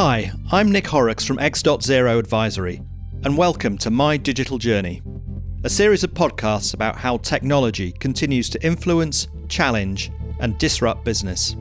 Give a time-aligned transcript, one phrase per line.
[0.00, 2.80] Hi, I'm Nick Horrocks from X.Zero Advisory,
[3.24, 5.02] and welcome to My Digital Journey,
[5.64, 11.56] a series of podcasts about how technology continues to influence, challenge, and disrupt business.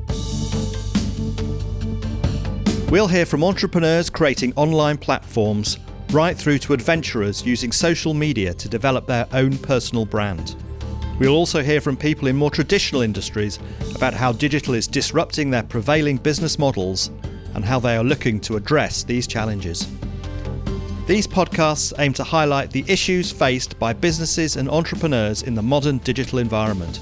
[2.92, 5.80] We'll hear from entrepreneurs creating online platforms
[6.12, 10.56] right through to adventurers using social media to develop their own personal brand.
[11.18, 13.58] We'll also hear from people in more traditional industries
[13.96, 17.10] about how digital is disrupting their prevailing business models
[17.58, 19.88] and how they are looking to address these challenges.
[21.08, 25.98] These podcasts aim to highlight the issues faced by businesses and entrepreneurs in the modern
[25.98, 27.00] digital environment.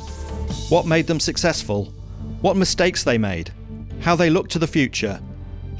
[0.70, 1.92] What made them successful,
[2.40, 3.52] what mistakes they made,
[4.00, 5.20] how they look to the future,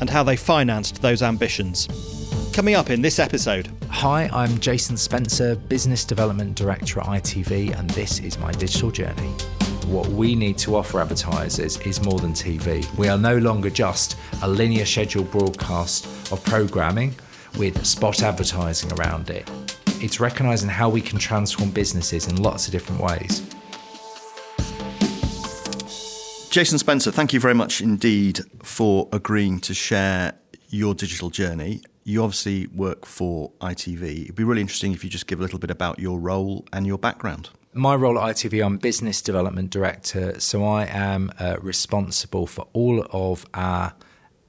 [0.02, 1.88] and how they financed those ambitions.
[2.52, 3.72] Coming up in this episode.
[3.90, 9.55] Hi, I'm Jason Spencer, Business Development Director at ITV, and this is my digital journey.
[9.88, 12.84] What we need to offer advertisers is more than TV.
[12.98, 17.14] We are no longer just a linear scheduled broadcast of programming
[17.60, 19.48] with spot advertising around it.
[20.02, 23.42] It's recognising how we can transform businesses in lots of different ways.
[26.50, 30.34] Jason Spencer, thank you very much indeed for agreeing to share
[30.70, 31.82] your digital journey.
[32.04, 34.24] You obviously work for ITV.
[34.24, 36.88] It'd be really interesting if you just give a little bit about your role and
[36.88, 42.48] your background my role at ITV, I'm business development director, so I am uh, responsible
[42.48, 43.94] for all of our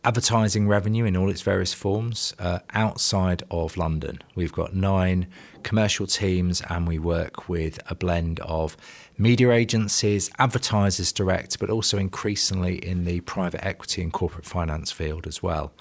[0.04, 4.20] advertising revenue in all its various forms uh, outside of London.
[4.36, 5.26] We've got nine
[5.64, 8.76] commercial teams, and we work with a blend of
[9.18, 15.26] media agencies, advertisers direct, but also increasingly in the private equity and corporate finance field
[15.26, 15.72] as well.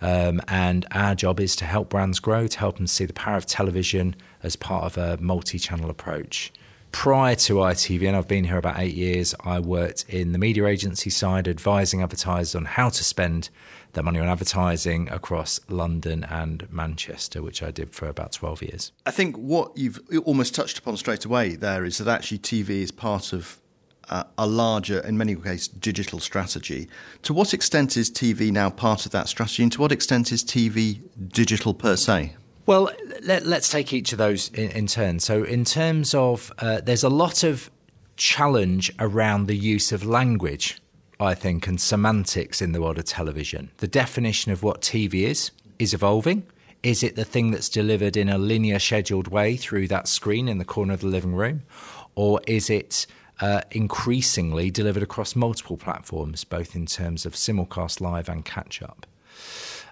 [0.00, 3.36] Um, and our job is to help brands grow, to help them see the power
[3.36, 6.54] of television as part of a multi channel approach
[6.92, 10.66] prior to ITV, and I've been here about eight years, I worked in the media
[10.66, 13.50] agency side, advising advertisers on how to spend
[13.92, 18.92] their money on advertising across London and Manchester, which I did for about 12 years.
[19.06, 22.92] I think what you've almost touched upon straight away there is that actually TV is
[22.92, 23.60] part of
[24.08, 26.88] uh, a larger, in many cases, digital strategy.
[27.22, 30.44] To what extent is TV now part of that strategy, and to what extent is
[30.44, 32.36] TV digital per se?
[32.66, 32.90] Well,
[33.22, 35.20] let, us take each of those in, in turn.
[35.20, 37.70] So, in terms of, uh, there's a lot of
[38.16, 40.80] challenge around the use of language,
[41.20, 43.70] I think, and semantics in the world of television.
[43.76, 46.44] The definition of what TV is is evolving.
[46.82, 50.58] Is it the thing that's delivered in a linear, scheduled way through that screen in
[50.58, 51.62] the corner of the living room?
[52.16, 53.06] Or is it
[53.40, 59.06] uh, increasingly delivered across multiple platforms, both in terms of simulcast live and catch up?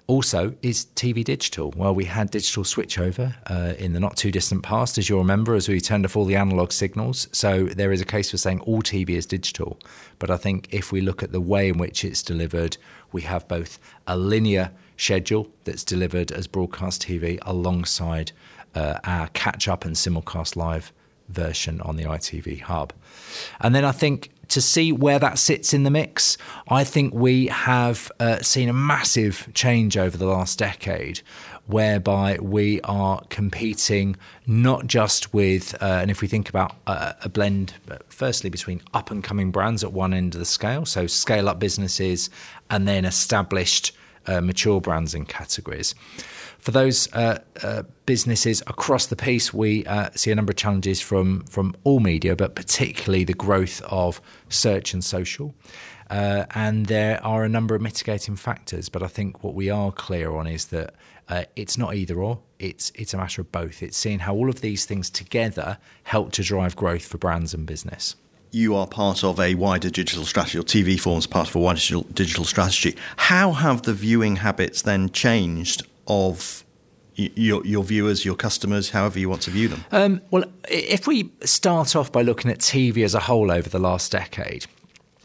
[0.06, 1.72] Also, is TV digital?
[1.74, 5.54] Well, we had digital switchover uh, in the not too distant past, as you'll remember,
[5.54, 7.26] as we turned off all the analog signals.
[7.32, 9.78] So there is a case for saying all TV is digital.
[10.18, 12.76] But I think if we look at the way in which it's delivered,
[13.12, 18.32] we have both a linear schedule that's delivered as broadcast TV alongside
[18.74, 20.92] uh, our catch up and simulcast live
[21.30, 22.92] version on the ITV hub.
[23.60, 26.38] And then I think to see where that sits in the mix,
[26.68, 31.22] I think we have uh, seen a massive change over the last decade
[31.66, 34.14] whereby we are competing
[34.46, 37.74] not just with, uh, and if we think about uh, a blend,
[38.08, 41.58] firstly between up and coming brands at one end of the scale, so scale up
[41.58, 42.30] businesses,
[42.70, 43.90] and then established
[44.28, 45.96] uh, mature brands and categories.
[46.64, 50.98] For those uh, uh, businesses across the piece, we uh, see a number of challenges
[50.98, 55.54] from from all media, but particularly the growth of search and social.
[56.08, 59.92] Uh, and there are a number of mitigating factors, but I think what we are
[59.92, 60.94] clear on is that
[61.28, 62.40] uh, it's not either or.
[62.58, 63.82] It's it's a matter of both.
[63.82, 67.66] It's seeing how all of these things together help to drive growth for brands and
[67.66, 68.16] business
[68.52, 71.76] you are part of a wider digital strategy, or TV forms part of a wider
[71.80, 72.96] digital, digital strategy.
[73.16, 76.64] How have the viewing habits then changed of
[77.14, 79.84] your, your viewers, your customers, however you want to view them?
[79.92, 83.78] Um, well, if we start off by looking at TV as a whole over the
[83.78, 84.66] last decade,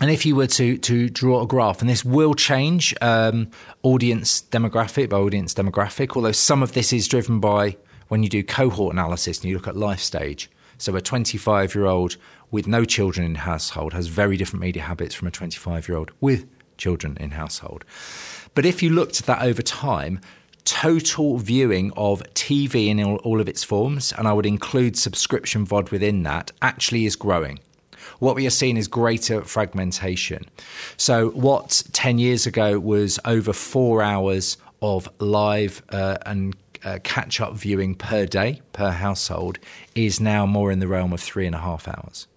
[0.01, 3.49] and if you were to to draw a graph, and this will change um,
[3.83, 7.75] audience demographic by audience demographic, although some of this is driven by
[8.07, 10.49] when you do cohort analysis and you look at life stage.
[10.77, 12.15] So a 25 year old
[12.49, 16.11] with no children in household has very different media habits from a 25 year old
[16.21, 16.47] with
[16.77, 17.83] children in household.
[18.55, 20.21] But if you looked at that over time,
[20.69, 25.65] total viewing of TV in all, all, of its forms, and I would include subscription
[25.65, 27.59] VOD within that, actually is growing.
[28.19, 30.45] What we are seeing is greater fragmentation.
[30.95, 36.55] So, what 10 years ago was over four hours of live uh, and
[36.85, 39.57] uh, catch up viewing per day, per household,
[39.95, 42.27] is now more in the realm of three and a half hours.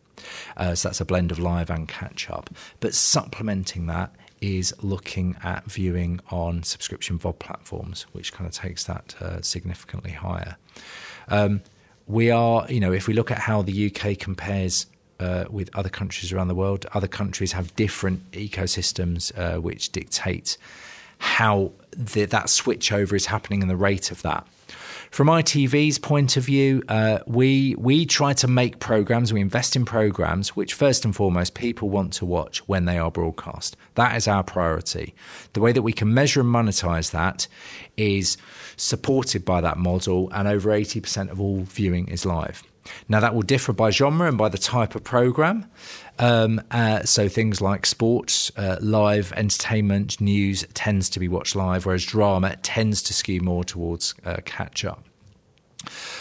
[0.56, 2.49] Uh, so, that's a blend of live and catch up.
[2.81, 8.84] But supplementing that is looking at viewing on subscription VOD platforms, which kind of takes
[8.84, 10.56] that uh, significantly higher.
[11.28, 11.62] Um,
[12.06, 14.86] we are, you know, if we look at how the UK compares
[15.20, 20.58] uh, with other countries around the world, other countries have different ecosystems uh, which dictate
[21.18, 24.44] how the, that switchover is happening and the rate of that.
[25.12, 29.30] From ITV's point of view, uh, we we try to make programs.
[29.30, 33.10] We invest in programs which, first and foremost, people want to watch when they are
[33.10, 33.76] broadcast.
[33.94, 35.14] That is our priority.
[35.52, 37.46] The way that we can measure and monetize that
[37.98, 38.38] is
[38.78, 42.62] supported by that model, and over eighty percent of all viewing is live.
[43.08, 45.67] Now, that will differ by genre and by the type of program.
[46.19, 51.87] Um, uh, so, things like sports, uh, live entertainment, news tends to be watched live,
[51.87, 55.05] whereas drama tends to skew more towards uh, catch up.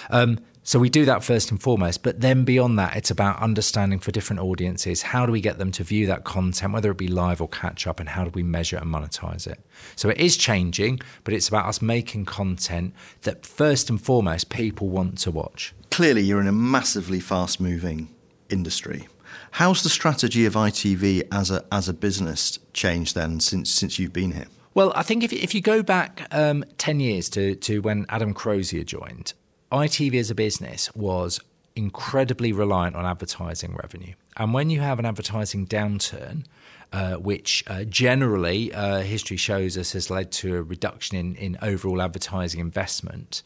[0.09, 3.97] Um, so we do that first and foremost, but then beyond that, it's about understanding
[3.97, 7.07] for different audiences how do we get them to view that content, whether it be
[7.07, 9.59] live or catch up, and how do we measure and monetize it.
[9.95, 12.93] So it is changing, but it's about us making content
[13.23, 18.09] that first and foremost people want to watch clearly you're in a massively fast moving
[18.49, 19.07] industry.
[19.51, 24.13] How's the strategy of ITV as a as a business changed then since since you've
[24.13, 24.47] been here?
[24.73, 28.33] Well, I think if if you go back um, ten years to to when Adam
[28.33, 29.33] Crozier joined,
[29.71, 31.39] ITV as a business was
[31.75, 36.45] incredibly reliant on advertising revenue, and when you have an advertising downturn.
[36.93, 41.57] Uh, which uh, generally uh, history shows us has led to a reduction in, in
[41.61, 43.43] overall advertising investment.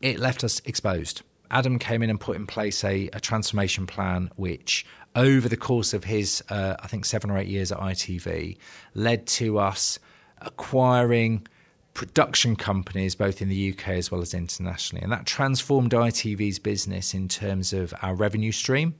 [0.00, 4.30] It left us exposed Adam came in and put in place a, a transformation plan
[4.36, 4.84] which
[5.16, 8.56] over the course of his, uh, I think, seven or eight years at ITV,
[8.94, 9.98] led to us
[10.40, 11.46] acquiring
[11.94, 15.02] production companies both in the UK as well as internationally.
[15.02, 18.94] And that transformed ITV's business in terms of our revenue stream.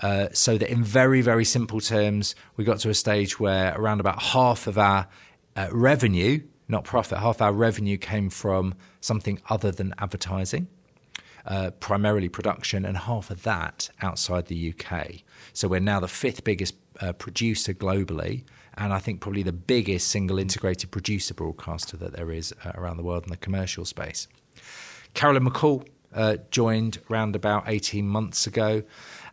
[0.00, 4.00] Uh, so that in very, very simple terms, we got to a stage where around
[4.00, 5.06] about half of our
[5.56, 10.68] uh, revenue, not profit, half our revenue came from something other than advertising
[11.46, 15.22] uh, primarily production, and half of that outside the UK.
[15.52, 18.44] So we're now the fifth biggest uh, producer globally,
[18.76, 22.96] and I think probably the biggest single integrated producer broadcaster that there is uh, around
[22.96, 24.28] the world in the commercial space.
[25.14, 28.82] Carolyn McCall uh, joined around about 18 months ago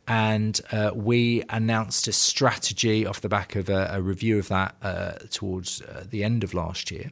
[0.08, 4.76] and uh, we announced a strategy off the back of a, a review of that
[4.82, 7.12] uh, towards uh, the end of last year,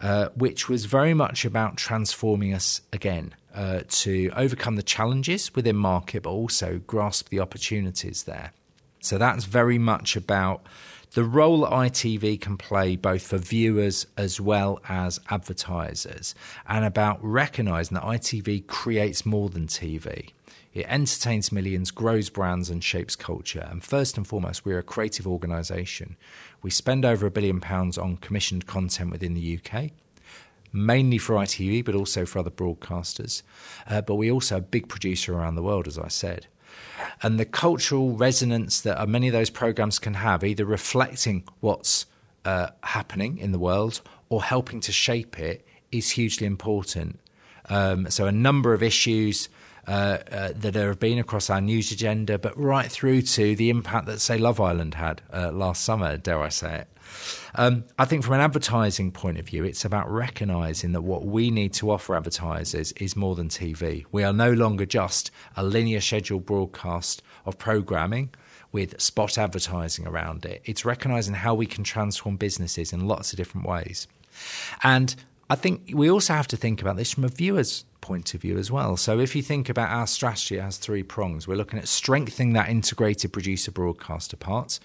[0.00, 5.76] uh, which was very much about transforming us again uh, to overcome the challenges within
[5.76, 8.52] market, but also grasp the opportunities there.
[9.00, 10.64] So that's very much about
[11.14, 16.34] the role ITV can play both for viewers as well as advertisers,
[16.66, 20.30] and about recognizing that ITV creates more than TV.
[20.72, 23.68] It entertains millions, grows brands, and shapes culture.
[23.70, 26.16] And first and foremost, we're a creative organisation.
[26.62, 29.90] We spend over a billion pounds on commissioned content within the UK
[30.72, 33.42] mainly for ITV, but also for other broadcasters.
[33.88, 36.46] Uh, but we also a big producer around the world, as I said.
[37.22, 42.06] And the cultural resonance that many of those programs can have, either reflecting what's
[42.44, 47.18] uh, happening in the world or helping to shape it, is hugely important.
[47.68, 49.48] Um, so, a number of issues
[49.86, 54.06] uh, uh, that have been across our news agenda, but right through to the impact
[54.06, 56.88] that, say, Love Island had uh, last summer, dare I say it.
[57.54, 61.50] Um, I think from an advertising point of view, it's about recognizing that what we
[61.50, 64.04] need to offer advertisers is more than TV.
[64.12, 68.30] We are no longer just a linear scheduled broadcast of programming
[68.70, 70.62] with spot advertising around it.
[70.64, 74.06] It's recognizing how we can transform businesses in lots of different ways.
[74.82, 75.14] And
[75.52, 78.56] I think we also have to think about this from a viewer's point of view
[78.56, 78.96] as well.
[78.96, 81.46] So if you think about our strategy, it has three prongs.
[81.46, 84.80] We're looking at strengthening that integrated producer broadcaster part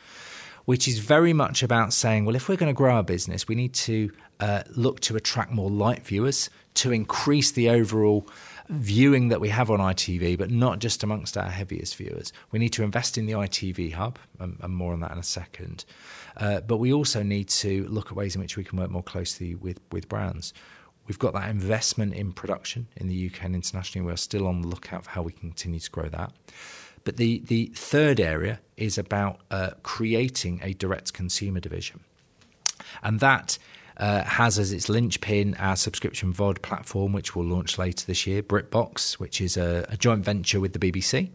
[0.66, 3.56] which is very much about saying, well, if we're going to grow our business, we
[3.56, 8.28] need to uh, look to attract more light viewers to increase the overall
[8.70, 12.34] viewing that we have on ITV, but not just amongst our heaviest viewers.
[12.52, 15.24] We need to invest in the ITV hub, and, and more on that in a
[15.24, 15.86] second.
[16.36, 19.04] Uh, but we also need to look at ways in which we can work more
[19.04, 20.54] closely with, with brands.
[21.08, 24.06] We've got that investment in production in the UK and internationally.
[24.06, 26.34] We're still on the lookout for how we can continue to grow that.
[27.06, 32.02] But the, the third area is about uh, creating a direct consumer division.
[33.02, 33.58] And that
[33.98, 38.44] uh, has as its linchpin our subscription VOD platform, which will launch later this year,
[38.44, 41.30] BritBox, which is a, a joint venture with the BBC.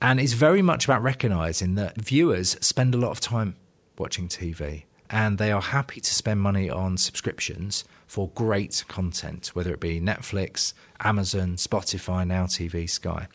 [0.00, 3.56] And it's very much about recognizing that viewers spend a lot of time
[3.98, 9.72] watching TV and they are happy to spend money on subscriptions for great content, whether
[9.72, 13.28] it be Netflix, Amazon, Spotify, Now TV, Sky.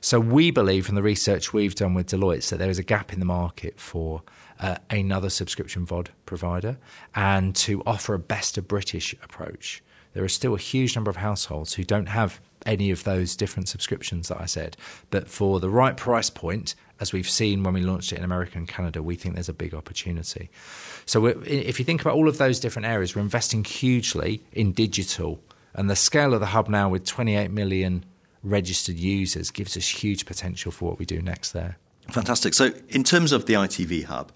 [0.00, 3.12] So we believe from the research we've done with Deloitte that there is a gap
[3.12, 4.22] in the market for
[4.58, 6.76] uh, another subscription VOD provider
[7.14, 9.80] and to offer a best of British approach.
[10.12, 13.68] There are still a huge number of households who don't have any of those different
[13.68, 14.76] subscriptions that I said.
[15.10, 18.58] But for the right price point, as we've seen when we launched it in America
[18.58, 20.50] and Canada, we think there's a big opportunity.
[21.06, 25.40] So if you think about all of those different areas, we're investing hugely in digital.
[25.74, 28.04] And the scale of the hub now with 28 million
[28.42, 31.78] registered users gives us huge potential for what we do next there.
[32.10, 32.54] Fantastic.
[32.54, 34.32] So, in terms of the ITV hub,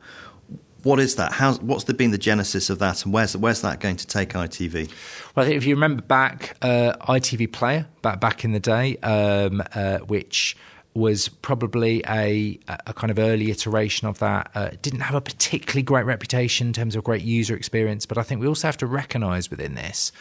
[0.84, 1.32] what is that?
[1.32, 4.30] How, what's the, been the genesis of that, and where's where's that going to take
[4.30, 4.90] ITV?
[5.34, 9.98] Well, if you remember back, uh, ITV Player back back in the day, um, uh,
[10.00, 10.56] which
[10.94, 14.50] was probably a, a kind of early iteration of that.
[14.54, 18.22] Uh, didn't have a particularly great reputation in terms of great user experience, but I
[18.22, 20.12] think we also have to recognise within this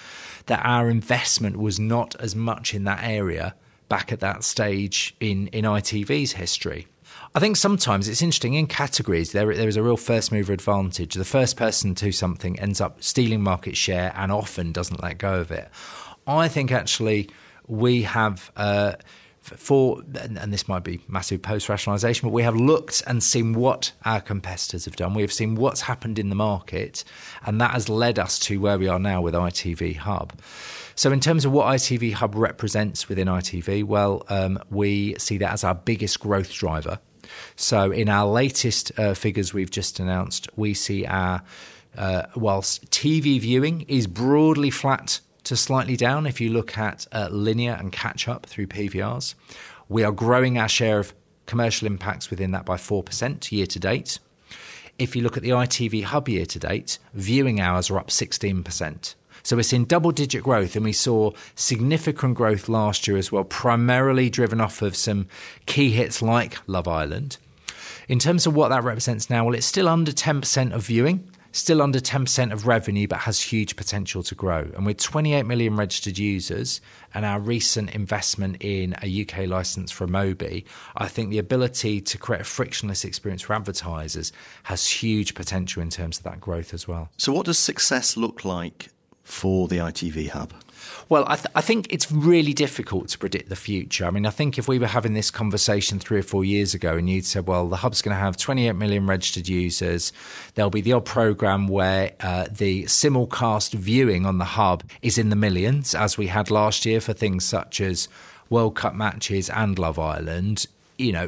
[0.48, 3.56] that our investment was not as much in that area
[3.88, 6.88] back at that stage in in ITV's history.
[7.36, 9.32] I think sometimes it's interesting in categories.
[9.32, 11.16] There, there is a real first mover advantage.
[11.16, 15.40] The first person to something ends up stealing market share and often doesn't let go
[15.40, 15.70] of it.
[16.28, 17.30] I think actually
[17.68, 18.52] we have.
[18.56, 18.94] Uh,
[19.44, 23.92] for and this might be massive post rationalization, but we have looked and seen what
[24.06, 25.14] our competitors have done.
[25.14, 27.04] We have seen what's happened in the market,
[27.46, 30.34] and that has led us to where we are now with ITV Hub.
[30.96, 35.52] So, in terms of what ITV Hub represents within ITV, well, um, we see that
[35.52, 37.00] as our biggest growth driver.
[37.56, 41.42] So, in our latest uh, figures we've just announced, we see our
[41.98, 47.30] uh, whilst TV viewing is broadly flat to slightly down if you look at uh,
[47.32, 49.36] linear and catch up through PVRs.
[49.90, 51.14] We are growing our share of
[51.46, 54.20] commercial impacts within that by 4% year to date.
[54.98, 59.16] If you look at the ITV Hub year to date, viewing hours are up 16%.
[59.42, 63.44] So we're seeing double digit growth, and we saw significant growth last year as well,
[63.44, 65.28] primarily driven off of some
[65.66, 67.38] key hits like Love Island.
[68.08, 71.82] In terms of what that represents now, well, it's still under 10% of viewing, still
[71.82, 74.70] under 10% of revenue, but has huge potential to grow.
[74.76, 76.82] And with 28 million registered users
[77.14, 80.66] and our recent investment in a UK license for Amobee,
[80.98, 84.34] I think the ability to create a frictionless experience for advertisers
[84.64, 87.10] has huge potential in terms of that growth as well.
[87.18, 88.90] So, what does success look like
[89.24, 90.54] for the ITV hub?
[91.10, 94.06] Well, I, th- I, think it's really difficult to predict the future.
[94.06, 96.98] I mean, I think if we were having this conversation three or four years ago
[96.98, 100.14] and you'd said, well, the hub's going to have 28 million registered users,
[100.56, 105.30] there'll be the odd program where uh, the simulcast viewing on the hub is in
[105.30, 108.08] the millions, as we had last year for things such as
[108.50, 111.28] World Cup matches and Love Island, you know,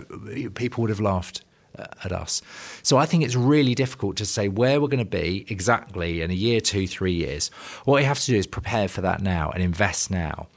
[0.54, 1.42] people would have laughed
[1.78, 2.42] at us.
[2.84, 6.32] So I think it's really difficult to say where we're going to be exactly in
[6.32, 7.50] a year, two, three years.
[7.86, 10.48] What you have to do is prepare for that now and invest now.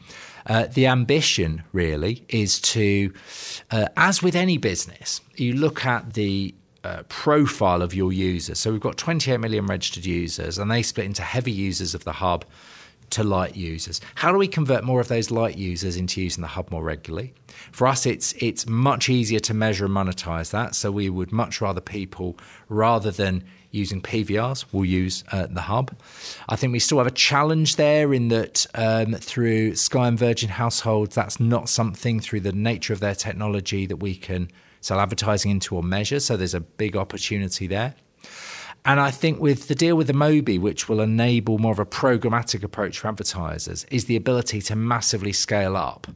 [0.47, 3.13] Uh, the ambition really is to,
[3.71, 8.59] uh, as with any business, you look at the uh, profile of your users.
[8.59, 12.13] So we've got 28 million registered users, and they split into heavy users of the
[12.13, 12.47] hub
[13.11, 14.01] to light users.
[14.17, 17.35] How do we convert more of those light users into using the hub more regularly?
[17.73, 20.75] For us, it's it's much easier to measure and monetize that.
[20.75, 22.39] So we would much rather people,
[22.69, 25.97] rather than using PVRs, will use uh, the hub.
[26.49, 30.49] I think we still have a challenge there in that um, through Sky and Virgin
[30.49, 34.51] households, that's not something through the nature of their technology that we can
[34.81, 36.21] sell advertising into or measure.
[36.21, 37.95] So there's a big opportunity there.
[38.89, 41.85] And I think with the deal with the Amobee, which will enable more of a
[41.85, 46.07] programmatic approach for advertisers, is the ability to massively scale up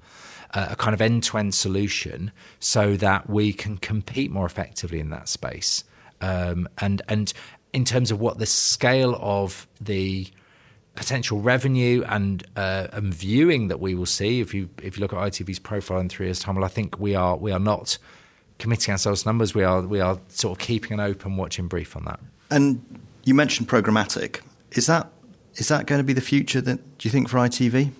[0.55, 5.01] uh, a kind of end to end solution so that we can compete more effectively
[5.01, 5.85] in that space.
[6.23, 7.35] Um, and, and
[7.75, 10.29] in terms of what the scale of the
[10.95, 15.13] potential revenue and, uh, and viewing that we will see, if you if you look
[15.13, 17.99] at ITV's profile in three years' time, well, I think we are we are not
[18.59, 19.55] committing ourselves numbers.
[19.55, 22.21] We are we are sort of keeping an open watching brief on that.
[22.53, 24.41] And you mentioned programmatic.
[24.73, 25.11] Is that
[25.55, 26.61] is that going to be the future?
[26.61, 27.93] That do you think for ITV?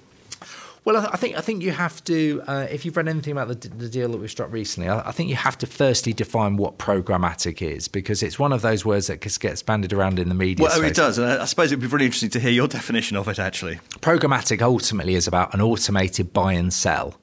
[0.85, 2.43] Well, I think I think you have to.
[2.47, 5.13] Uh, if you've read anything about the, the deal that we've struck recently, I, I,
[5.13, 9.07] think you have to firstly define what programmatic is because it's one of those words
[9.07, 10.65] that gets bandied around in the media.
[10.65, 10.91] Well, space.
[10.91, 13.39] it does, and I suppose it'd be really interesting to hear your definition of it.
[13.39, 17.15] Actually, programmatic ultimately is about an automated buy and sell.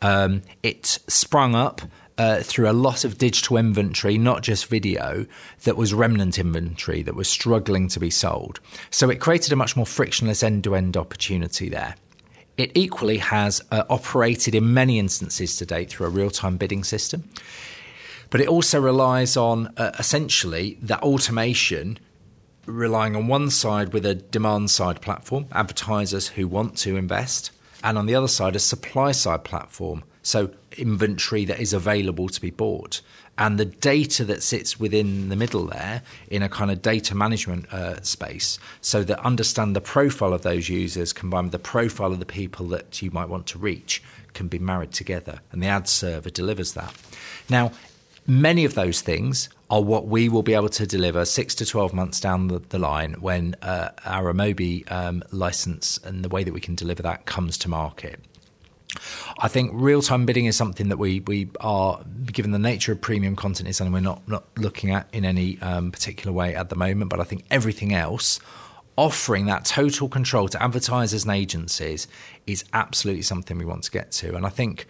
[0.00, 1.82] Um, it sprung up
[2.22, 5.26] uh, through a lot of digital inventory, not just video,
[5.64, 8.60] that was remnant inventory that was struggling to be sold.
[8.90, 11.96] So it created a much more frictionless end to end opportunity there.
[12.56, 16.84] It equally has uh, operated in many instances to date through a real time bidding
[16.84, 17.28] system.
[18.30, 21.98] But it also relies on uh, essentially that automation
[22.66, 27.50] relying on one side with a demand side platform, advertisers who want to invest,
[27.82, 30.04] and on the other side, a supply side platform.
[30.22, 33.00] So, inventory that is available to be bought.
[33.38, 37.72] And the data that sits within the middle there in a kind of data management
[37.72, 42.18] uh, space, so that understand the profile of those users combined with the profile of
[42.18, 44.02] the people that you might want to reach
[44.34, 45.40] can be married together.
[45.50, 46.94] And the ad server delivers that.
[47.48, 47.72] Now,
[48.26, 51.94] many of those things are what we will be able to deliver six to 12
[51.94, 56.52] months down the, the line when uh, our Amobee um, license and the way that
[56.52, 58.20] we can deliver that comes to market.
[59.38, 63.00] I think real time bidding is something that we, we are, given the nature of
[63.00, 66.68] premium content, is something we're not, not looking at in any um, particular way at
[66.68, 67.10] the moment.
[67.10, 68.40] But I think everything else,
[68.96, 72.06] offering that total control to advertisers and agencies,
[72.46, 74.34] is absolutely something we want to get to.
[74.36, 74.86] And I think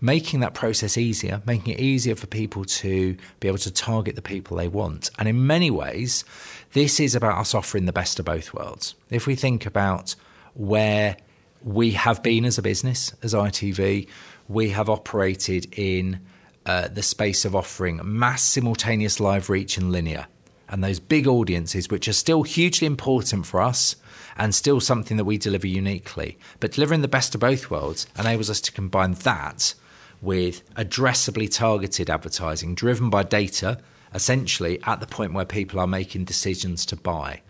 [0.00, 4.22] making that process easier, making it easier for people to be able to target the
[4.22, 5.10] people they want.
[5.18, 6.24] And in many ways,
[6.72, 8.94] this is about us offering the best of both worlds.
[9.10, 10.14] If we think about
[10.54, 11.16] where
[11.66, 14.06] we have been as a business, as ITV,
[14.48, 16.20] we have operated in
[16.64, 20.28] uh, the space of offering mass simultaneous live reach and linear.
[20.68, 23.96] And those big audiences, which are still hugely important for us
[24.36, 26.38] and still something that we deliver uniquely.
[26.60, 29.74] But delivering the best of both worlds enables us to combine that
[30.22, 33.80] with addressably targeted advertising driven by data,
[34.14, 37.42] essentially at the point where people are making decisions to buy.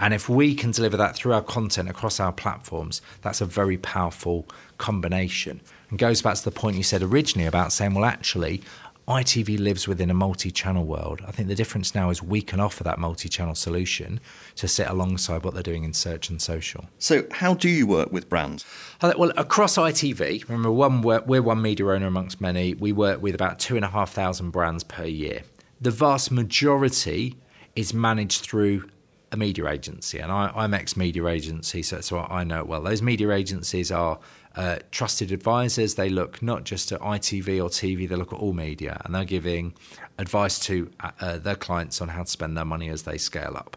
[0.00, 3.76] And if we can deliver that through our content across our platforms, that's a very
[3.76, 5.60] powerful combination.
[5.90, 8.62] And goes back to the point you said originally about saying, well, actually,
[9.06, 11.20] ITV lives within a multi channel world.
[11.26, 14.20] I think the difference now is we can offer that multi channel solution
[14.56, 16.86] to sit alongside what they're doing in search and social.
[16.98, 18.64] So, how do you work with brands?
[19.02, 22.72] Well, across ITV, remember, one, we're one media owner amongst many.
[22.74, 25.42] We work with about two and a half thousand brands per year.
[25.80, 27.36] The vast majority
[27.74, 28.84] is managed through
[29.32, 32.82] a media agency, and I, am ex media agency, so, so I know it well.
[32.82, 34.18] Those media agencies are
[34.56, 35.94] uh, trusted advisors.
[35.94, 39.24] They look not just at ITV or TV, they look at all media, and they're
[39.24, 39.74] giving
[40.18, 43.56] advice to uh, uh, their clients on how to spend their money as they scale
[43.56, 43.76] up.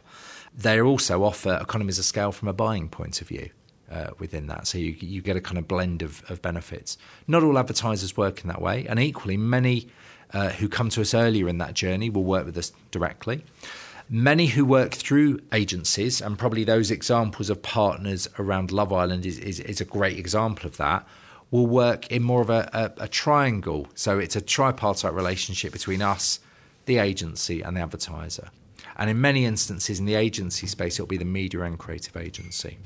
[0.56, 3.50] They also offer economies of scale from a buying point of view.
[3.92, 4.66] Uh, within that.
[4.66, 6.98] So you, you get a kind of blend of, of benefits.
[7.28, 9.88] Not all advertisers work in that way, and equally, many
[10.34, 13.44] uh, who come to us earlier in that journey will work with us directly.
[14.10, 19.40] Many who work through agencies, and probably those examples of partners around Love Island is,
[19.40, 21.08] is, is a great example of that,
[21.52, 23.88] will work in more of a, a, a triangle.
[23.96, 26.40] So it's a tripartite relationship between us,
[26.86, 28.50] the agency, and the advertiser.
[28.98, 32.78] And in many instances, in the agency space, it'll be the media and creative agency.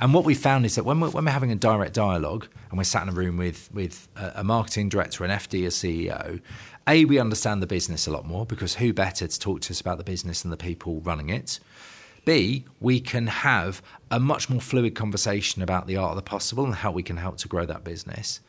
[0.00, 2.78] And what we found is that when we're, when we're having a direct dialogue and
[2.78, 6.40] we're sat in a room with, with a, marketing director, an FD, a CEO,
[6.88, 9.80] a, we understand the business a lot more because who better to talk to us
[9.80, 11.60] about the business than the people running it?
[12.24, 16.64] B, we can have a much more fluid conversation about the art of the possible
[16.64, 18.40] and how we can help to grow that business.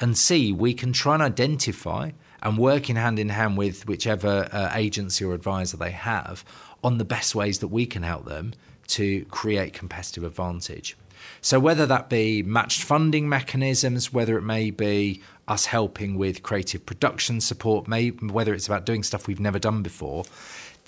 [0.00, 2.10] And C, we can try and identify
[2.42, 6.44] and work in hand in hand with whichever uh, agency or advisor they have
[6.84, 8.52] on the best ways that we can help them
[8.88, 10.96] to create competitive advantage.
[11.40, 16.84] So, whether that be matched funding mechanisms, whether it may be us helping with creative
[16.84, 20.24] production support, maybe whether it's about doing stuff we've never done before,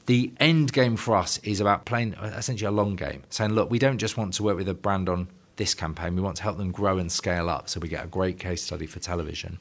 [0.07, 3.71] the end game for us is about playing uh, essentially a long game, saying, look,
[3.71, 6.43] we don't just want to work with a brand on this campaign, we want to
[6.43, 9.59] help them grow and scale up so we get a great case study for television.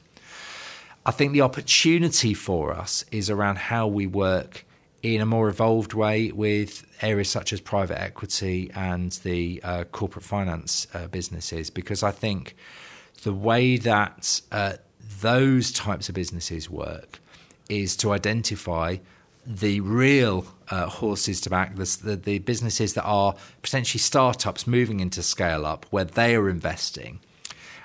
[1.04, 4.64] I think the opportunity for us is around how we work
[5.02, 10.24] in a more evolved way with areas such as private equity and the uh, corporate
[10.24, 12.56] finance uh, businesses, because I think
[13.22, 14.74] the way that uh,
[15.20, 17.20] those types of businesses work
[17.68, 18.96] is to identify
[19.46, 25.22] the real uh, horses to back, the, the, businesses that are potentially startups moving into
[25.22, 27.20] scale up where they are investing.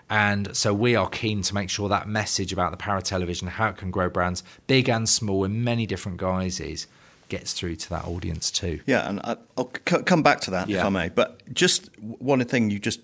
[0.10, 3.48] And so we are keen to make sure that message about the power of television,
[3.48, 6.88] how it can grow brands, big and small, in many different guises,
[7.34, 8.80] gets through to that audience too.
[8.86, 10.80] Yeah, and I, will c- come back to that yeah.
[10.80, 11.10] if I may.
[11.10, 13.00] But just one thing you just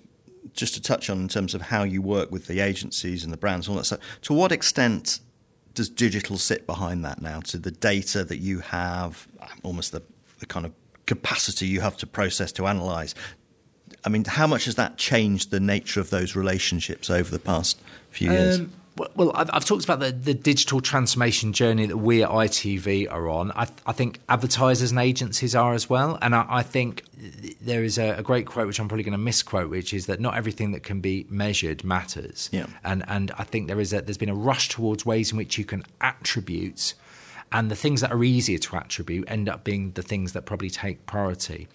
[0.53, 3.37] just to touch on in terms of how you work with the agencies and the
[3.37, 3.99] brands and all that stuff.
[4.23, 5.19] To what extent
[5.73, 7.39] does digital sit behind that now?
[7.41, 9.27] To the data that you have,
[9.63, 10.03] almost the,
[10.39, 10.73] the kind of
[11.07, 13.15] capacity you have to process to analyze.
[14.05, 17.81] I mean, how much has that changed the nature of those relationships over the past
[18.11, 18.59] few years?
[18.59, 18.71] Um,
[19.15, 23.29] well, I've, I've, talked about the, the digital transformation journey that we at ITV are
[23.29, 23.51] on.
[23.51, 26.17] I, I think advertisers and agencies are as well.
[26.21, 27.03] And I, I think
[27.61, 30.19] there is a, a, great quote, which I'm probably going to misquote, which is that
[30.19, 32.49] not everything that can be measured matters.
[32.51, 32.67] Yeah.
[32.83, 35.57] And and I think there is a, there's been a rush towards ways in which
[35.57, 36.93] you can attribute
[37.51, 40.69] And the things that are easier to attribute end up being the things that probably
[40.69, 41.67] take priority.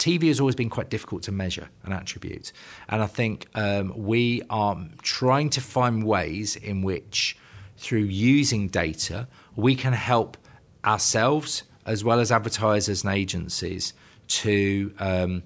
[0.00, 2.52] TV has always been quite difficult to measure and attribute.
[2.88, 7.36] And I think um, we are trying to find ways in which,
[7.76, 10.38] through using data, we can help
[10.86, 13.92] ourselves as well as advertisers and agencies
[14.28, 15.42] to um,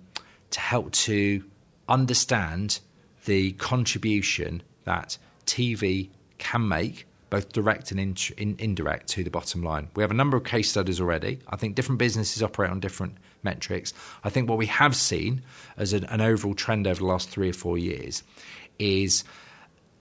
[0.50, 1.42] to help to
[1.88, 2.78] understand
[3.24, 9.60] the contribution that TV can make both direct and in, in, indirect to the bottom
[9.60, 9.88] line.
[9.96, 11.40] We have a number of case studies already.
[11.48, 13.92] I think different businesses operate on different metrics.
[14.22, 15.42] I think what we have seen
[15.76, 18.22] as an, an overall trend over the last three or four years
[18.78, 19.24] is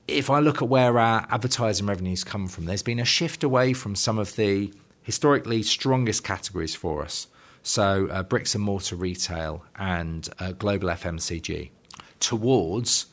[0.07, 3.73] if I look at where our advertising revenues come from, there's been a shift away
[3.73, 7.25] from some of the historically strongest categories for us.
[7.63, 11.71] So, uh, bricks and mortar retail and uh, global FMCG
[12.19, 13.07] towards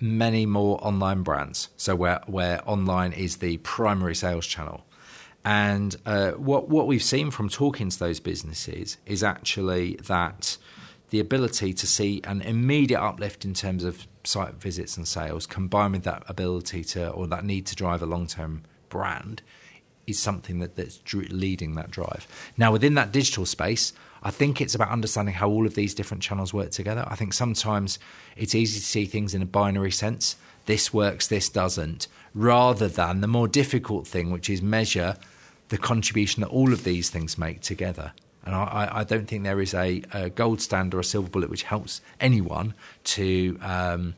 [0.00, 1.68] many more online brands.
[1.76, 4.84] So where where online is the primary sales channel.
[5.44, 10.58] And uh, what what we've seen from talking to those businesses is actually that
[11.10, 15.94] the ability to see an immediate uplift in terms of site visits and sales, combined
[15.94, 19.42] with that ability to or that need to drive a long term brand,
[20.08, 22.26] is something that, that's leading that drive.
[22.56, 23.92] Now, within that digital space,
[24.22, 27.04] I think it's about understanding how all of these different channels work together.
[27.06, 27.98] I think sometimes
[28.36, 30.36] it's easy to see things in a binary sense.
[30.66, 35.16] This works, this doesn't, rather than the more difficult thing, which is measure
[35.68, 38.12] the contribution that all of these things make together.
[38.44, 41.50] And I, I don't think there is a, a, gold standard or a silver bullet
[41.50, 42.72] which helps anyone
[43.04, 44.14] to um,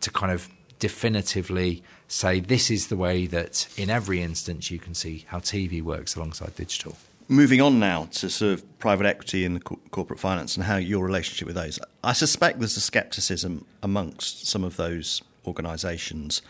[0.00, 4.94] to kind of definitively say this is the way that in every instance you can
[4.94, 6.96] see how TV works alongside digital.
[7.28, 11.04] Moving on now to sort of private equity and co- corporate finance and how your
[11.04, 11.78] relationship with those.
[12.04, 16.42] I suspect there's a skepticism amongst some of those organisations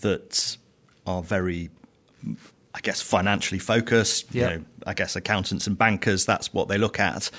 [0.00, 0.56] that
[1.06, 1.70] are very,
[2.74, 4.34] I guess, financially focused.
[4.34, 4.50] Yep.
[4.50, 7.30] You know, I guess accountants and bankers, that's what they look at.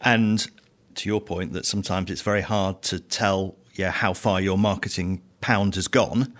[0.00, 0.44] And
[0.96, 5.22] to your point, that sometimes it's very hard to tell yeah, how far your marketing
[5.40, 6.32] pound has gone,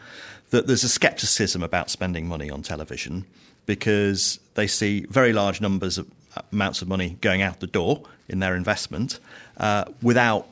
[0.51, 3.25] that there's a skepticism about spending money on television
[3.67, 6.11] because they see very large numbers of
[6.53, 9.21] amounts of money going out the door in their investment
[9.59, 10.47] uh, without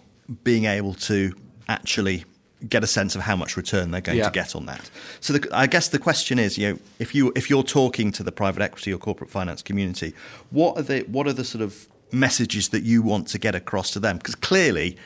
[0.44, 1.34] being able to
[1.68, 2.24] actually
[2.68, 4.24] get a sense of how much return they're going yeah.
[4.24, 4.90] to get on that.
[5.20, 8.22] So the, I guess the question is, you know, if you if you're talking to
[8.22, 10.14] the private equity or corporate finance community,
[10.50, 13.90] what are the what are the sort of messages that you want to get across
[13.92, 14.16] to them?
[14.16, 14.96] Because clearly,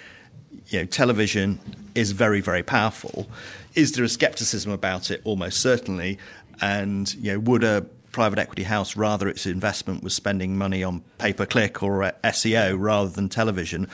[0.68, 1.58] you know, television
[1.94, 3.28] is very very powerful.
[3.74, 5.20] Is there a skepticism about it?
[5.24, 6.18] Almost certainly.
[6.60, 11.02] And you know, would a private equity house rather its investment was spending money on
[11.18, 13.88] pay per click or SEO rather than television?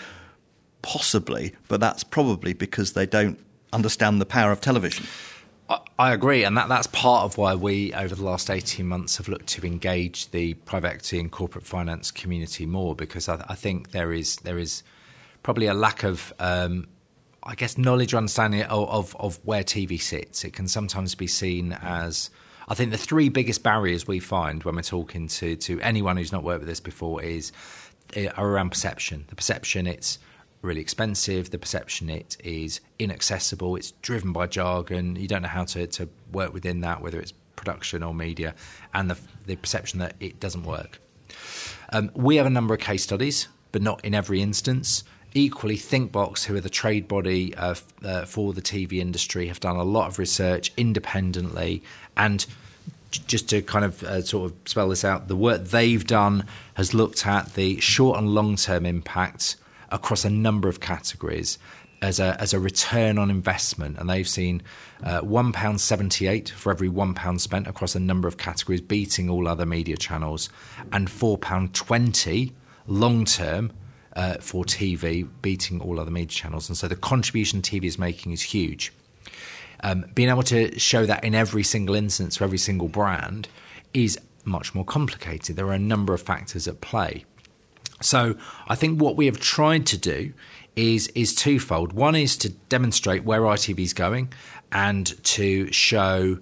[0.82, 3.38] Possibly, but that's probably because they don't
[3.72, 5.06] understand the power of television.
[5.98, 9.26] I agree, and that, that's part of why we, over the last 18 months, have
[9.26, 13.90] looked to engage the private equity and corporate finance community more because I, I think
[13.90, 14.84] there is there is
[15.46, 16.88] probably a lack of, um,
[17.44, 20.42] I guess, knowledge or understanding of, of, of, where TV sits.
[20.42, 22.30] It can sometimes be seen as
[22.66, 26.32] I think the three biggest barriers we find when we're talking to, to anyone who's
[26.32, 27.52] not worked with this before is
[28.14, 29.24] eh, are around perception.
[29.28, 30.18] The perception it's
[30.62, 35.64] really expensive, the perception it is inaccessible, it's driven by jargon, you don't know how
[35.66, 38.56] to, to work within that, whether it's production or media,
[38.94, 40.98] and the, the perception that it doesn't work.
[41.92, 45.04] Um, we have a number of case studies, but not in every instance.
[45.36, 49.76] Equally, Thinkbox, who are the trade body uh, uh, for the TV industry, have done
[49.76, 51.82] a lot of research independently.
[52.16, 52.46] And
[53.10, 56.94] just to kind of uh, sort of spell this out, the work they've done has
[56.94, 59.56] looked at the short and long term impacts
[59.90, 61.58] across a number of categories
[62.00, 63.98] as a, as a return on investment.
[63.98, 64.62] And they've seen
[65.04, 69.98] uh, £1.78 for every £1 spent across a number of categories, beating all other media
[69.98, 70.48] channels,
[70.92, 72.52] and £4.20
[72.86, 73.70] long term
[74.16, 76.68] uh, for TV, beating all other media channels.
[76.68, 78.92] And so the contribution TV is making is huge.
[79.82, 83.48] Um, being able to show that in every single instance for every single brand
[83.92, 85.56] is much more complicated.
[85.56, 87.26] There are a number of factors at play.
[88.00, 88.36] So
[88.68, 90.32] I think what we have tried to do
[90.76, 91.92] is is twofold.
[91.92, 94.32] One is to demonstrate where ITV is going
[94.72, 96.38] and to show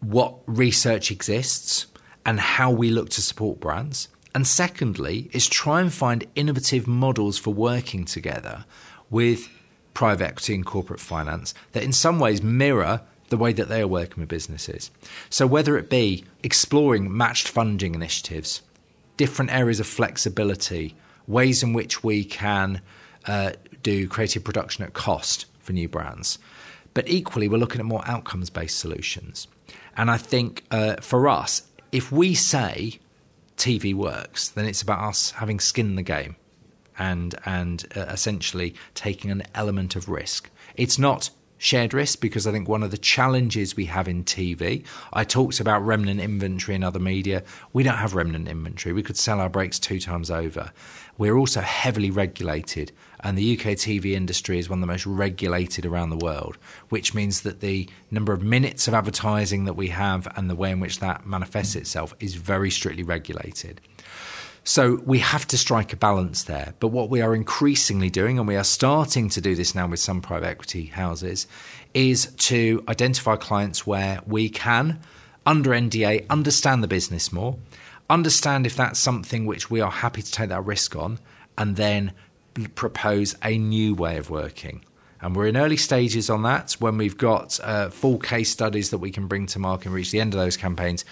[0.00, 1.86] what research exists
[2.24, 4.08] and how we look to support brands.
[4.36, 8.66] And secondly, is try and find innovative models for working together
[9.08, 9.48] with
[9.94, 13.88] private equity and corporate finance that in some ways mirror the way that they are
[13.88, 14.90] working with businesses.
[15.30, 18.60] So, whether it be exploring matched funding initiatives,
[19.16, 20.94] different areas of flexibility,
[21.26, 22.82] ways in which we can
[23.26, 26.38] uh, do creative production at cost for new brands,
[26.92, 29.48] but equally, we're looking at more outcomes based solutions.
[29.96, 33.00] And I think uh, for us, if we say
[33.56, 36.36] TV works, then it's about us having skin in the game
[36.98, 40.50] and and uh, essentially taking an element of risk.
[40.74, 44.84] It's not shared risk because I think one of the challenges we have in TV,
[45.12, 47.42] I talked about remnant inventory in other media.
[47.72, 48.92] We don't have remnant inventory.
[48.92, 50.72] We could sell our breaks two times over.
[51.18, 55.86] We're also heavily regulated, and the UK TV industry is one of the most regulated
[55.86, 56.58] around the world,
[56.90, 60.70] which means that the number of minutes of advertising that we have and the way
[60.70, 63.80] in which that manifests itself is very strictly regulated.
[64.68, 66.74] So we have to strike a balance there.
[66.80, 70.00] But what we are increasingly doing, and we are starting to do this now with
[70.00, 71.46] some private equity houses,
[71.94, 74.98] is to identify clients where we can,
[75.46, 77.56] under NDA, understand the business more,
[78.10, 81.20] understand if that's something which we are happy to take that risk on,
[81.56, 82.10] and then
[82.74, 84.84] propose a new way of working.
[85.20, 86.72] And we're in early stages on that.
[86.80, 90.10] When we've got uh, full case studies that we can bring to market and reach
[90.10, 91.04] the end of those campaigns,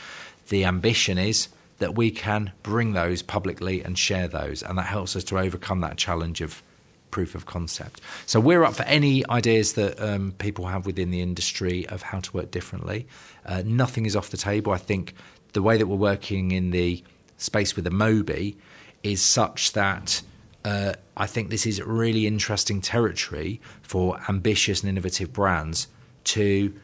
[0.49, 1.49] the ambition is
[1.85, 4.63] that we can bring those publicly and share those.
[4.63, 6.63] And that helps us to overcome that challenge of
[7.11, 8.01] proof of concept.
[8.25, 12.21] So we're up for any ideas that um, people have within the industry of how
[12.21, 13.07] to work differently.
[13.45, 14.73] Uh, nothing is off the table.
[14.73, 15.13] I think
[15.53, 17.05] the way that we're working in the
[17.37, 18.57] space with the Amobee
[19.03, 20.23] is such that
[20.65, 25.89] uh, I think this is really interesting territory for ambitious and innovative brands
[26.25, 26.75] to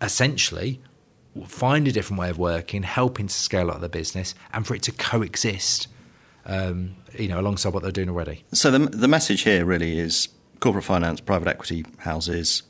[0.00, 0.80] essentially
[1.44, 4.82] find a different way of working, helping to scale up the business, and for it
[4.82, 5.88] to coexist,
[6.46, 8.44] um, you know, alongside what they're doing already.
[8.52, 10.28] So the the message here really is
[10.60, 12.62] corporate finance, private equity houses,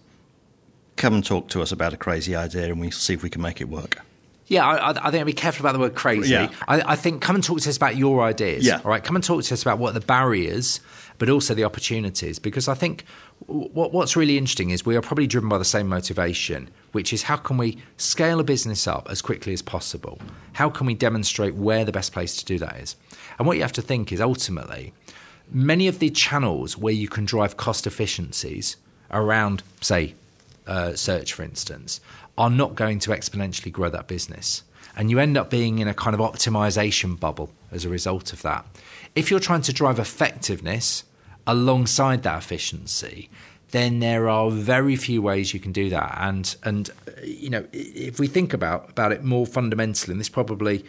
[0.96, 3.42] come and talk to us about a crazy idea, and we'll see if we can
[3.42, 4.00] make it work.
[4.48, 6.32] Yeah, I, I, think I'd be careful about the word crazy.
[6.32, 6.52] Yeah.
[6.68, 8.64] I, I, think come and talk to us about your ideas.
[8.64, 8.80] Yeah.
[8.84, 10.80] All right, come and talk to us about what the barriers,
[11.18, 12.38] but also the opportunities.
[12.38, 13.04] Because I think
[13.46, 17.24] what, what's really interesting is we are probably driven by the same motivation, which is
[17.24, 20.18] how can we scale a business up as quickly as possible?
[20.54, 22.96] How can we demonstrate where the best place to do that is?
[23.38, 24.92] And what you have to think is ultimately,
[25.50, 28.76] many of the channels where you can drive cost efficiencies
[29.10, 30.14] around, say,
[30.66, 32.00] uh, search, for instance,
[32.36, 34.62] are not going to exponentially grow that business.
[34.94, 38.42] And you end up being in a kind of optimization bubble as a result of
[38.42, 38.66] that.
[39.14, 41.04] If you're trying to drive effectiveness
[41.46, 43.30] alongside that efficiency,
[43.70, 46.16] then there are very few ways you can do that.
[46.20, 50.28] And and uh, you know, if we think about about it more fundamentally, and this
[50.28, 50.84] probably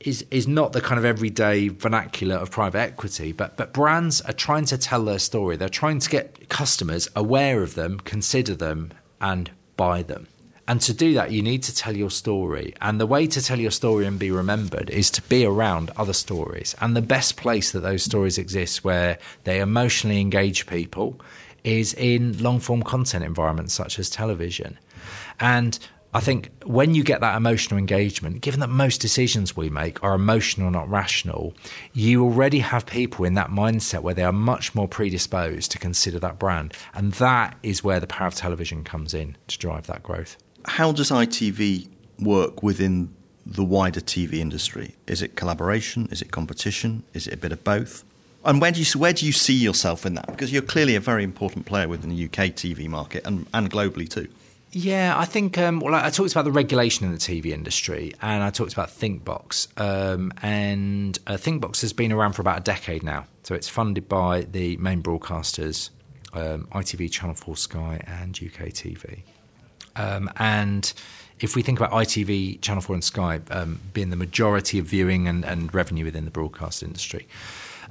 [0.00, 4.32] is is not the kind of everyday vernacular of private equity, but but brands are
[4.32, 5.56] trying to tell their story.
[5.56, 10.26] They're trying to get customers aware of them, consider them, and buy them.
[10.68, 12.74] And to do that, you need to tell your story.
[12.82, 16.12] And the way to tell your story and be remembered is to be around other
[16.12, 16.76] stories.
[16.82, 21.18] And the best place that those stories exist, where they emotionally engage people,
[21.64, 24.78] is in long form content environments such as television.
[25.40, 25.78] And
[26.12, 30.14] I think when you get that emotional engagement, given that most decisions we make are
[30.14, 31.54] emotional, not rational,
[31.94, 36.18] you already have people in that mindset where they are much more predisposed to consider
[36.18, 36.74] that brand.
[36.92, 40.92] And that is where the power of television comes in to drive that growth how
[40.92, 41.88] does ITV
[42.20, 43.14] work within
[43.46, 44.94] the wider TV industry?
[45.06, 46.08] Is it collaboration?
[46.10, 47.02] Is it competition?
[47.14, 48.04] Is it a bit of both?
[48.44, 50.26] And where do you where do you see yourself in that?
[50.26, 54.08] Because you're clearly a very important player within the UK TV market and, and globally
[54.08, 54.28] too.
[54.70, 55.56] Yeah, I think.
[55.56, 58.90] Um, well, I talked about the regulation in the TV industry, and I talked about
[58.90, 59.68] Thinkbox.
[59.80, 64.08] Um, and uh, Thinkbox has been around for about a decade now, so it's funded
[64.08, 65.88] by the main broadcasters,
[66.34, 69.22] um, ITV, Channel Four, Sky, and UK TV.
[69.98, 70.90] Um, and
[71.40, 75.28] if we think about ITV, Channel 4, and Sky um, being the majority of viewing
[75.28, 77.26] and, and revenue within the broadcast industry,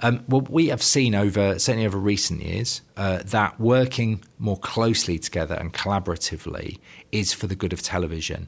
[0.01, 5.55] um, we have seen over certainly over recent years uh, that working more closely together
[5.55, 6.79] and collaboratively
[7.11, 8.47] is for the good of television.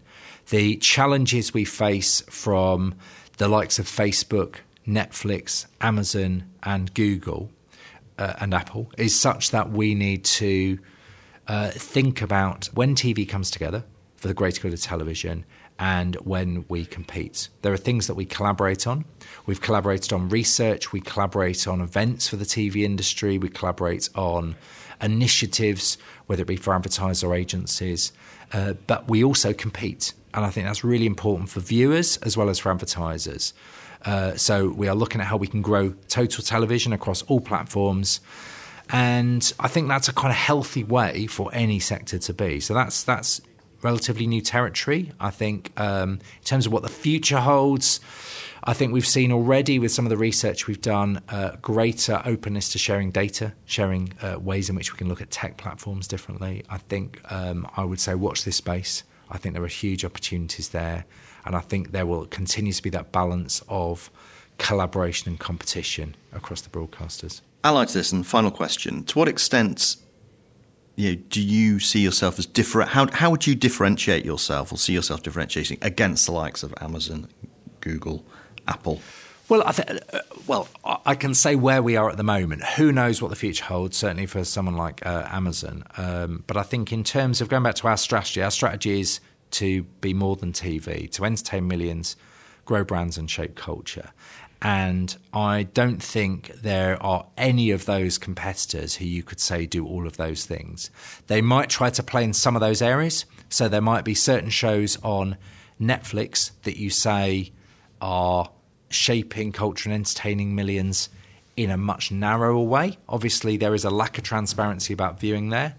[0.49, 2.95] The challenges we face from
[3.37, 7.49] the likes of Facebook, Netflix, Amazon, and Google
[8.19, 10.77] uh, and Apple is such that we need to
[11.49, 13.83] uh, think about when TV comes together
[14.15, 15.43] for the greater good of television
[15.79, 17.49] and when we compete.
[17.63, 19.05] There are things that we collaborate on.
[19.45, 24.55] We've collaborated on research, we collaborate on events for the TV industry, we collaborate on
[25.01, 28.11] initiatives, whether it be for advertisers or agencies,
[28.53, 30.13] uh, but we also compete.
[30.33, 33.53] And I think that's really important for viewers as well as for advertisers.
[34.05, 38.19] Uh, so we are looking at how we can grow total television across all platforms.
[38.91, 42.59] And I think that's a kind of healthy way for any sector to be.
[42.59, 43.41] So that's that's
[43.81, 45.11] relatively new territory.
[45.19, 47.99] I think um, in terms of what the future holds,
[48.63, 52.69] I think we've seen already with some of the research we've done uh, greater openness
[52.69, 56.63] to sharing data, sharing uh, ways in which we can look at tech platforms differently.
[56.69, 59.03] I think um, I would say watch this space.
[59.29, 61.05] I think there are huge opportunities there.
[61.45, 64.11] And I think there will continue to be that balance of
[64.57, 67.41] collaboration and competition across the broadcasters.
[67.63, 69.97] Allied to this, and final question: To what extent
[70.95, 72.89] you know, do you see yourself as different?
[72.89, 77.27] How how would you differentiate yourself, or see yourself differentiating against the likes of Amazon,
[77.81, 78.25] Google,
[78.67, 79.01] Apple?
[79.49, 80.67] Well, I th- uh, well,
[81.05, 82.63] I can say where we are at the moment.
[82.77, 83.97] Who knows what the future holds?
[83.97, 85.83] Certainly for someone like uh, Amazon.
[85.97, 89.19] Um, but I think in terms of going back to our strategy, our strategy is
[89.51, 92.15] to be more than TV, to entertain millions,
[92.65, 94.11] grow brands, and shape culture.
[94.61, 99.85] And I don't think there are any of those competitors who you could say do
[99.87, 100.89] all of those things.
[101.27, 103.25] They might try to play in some of those areas.
[103.47, 105.37] So there might be certain shows on
[105.79, 107.51] Netflix that you say
[108.01, 108.51] are
[108.89, 111.09] shaping culture and entertaining millions
[111.55, 112.97] in a much narrower way.
[113.07, 115.75] Obviously, there is a lack of transparency about viewing there.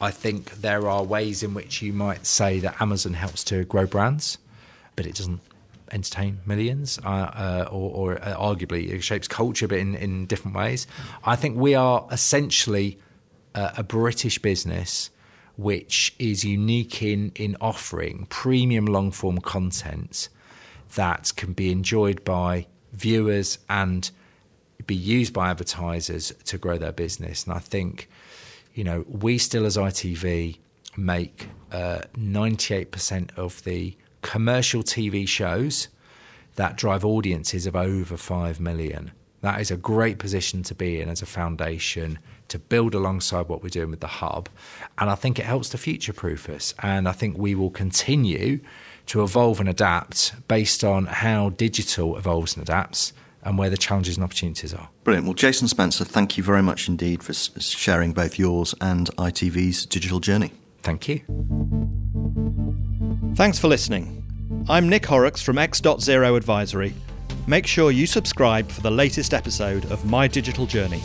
[0.00, 3.86] I think there are ways in which you might say that Amazon helps to grow
[3.86, 4.38] brands,
[4.96, 5.40] but it doesn't
[5.92, 10.56] entertain millions, uh, uh, or, or uh, arguably it shapes culture, but in, in different
[10.56, 10.86] ways.
[11.24, 12.98] I think we are essentially
[13.54, 15.10] a British business
[15.58, 20.30] which is unique in in offering premium long form content
[20.94, 24.10] that can be enjoyed by viewers and
[24.86, 27.44] be used by advertisers to grow their business.
[27.44, 28.08] And I think,
[28.74, 30.58] you know, we still as ITV
[30.96, 35.88] make uh, 98% of the commercial TV shows
[36.56, 39.12] that drive audiences of over 5 million.
[39.42, 43.62] That is a great position to be in as a foundation to build alongside what
[43.62, 44.48] we're doing with the hub.
[44.98, 46.74] And I think it helps to future proof us.
[46.80, 48.60] And I think we will continue
[49.06, 54.16] to evolve and adapt based on how digital evolves and adapts and where the challenges
[54.16, 54.88] and opportunities are.
[55.02, 55.26] Brilliant.
[55.26, 60.20] Well, Jason Spencer, thank you very much indeed for sharing both yours and ITV's digital
[60.20, 60.52] journey.
[60.82, 61.22] Thank you.
[63.34, 64.22] Thanks for listening.
[64.68, 66.92] I'm Nick Horrocks from X.Zero Advisory.
[67.46, 71.00] Make sure you subscribe for the latest episode of My Digital Journey.